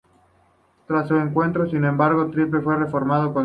[0.87, 3.39] Tras el encuentro, sin embargo, Triple X fue reformado con Daniels, Senshi.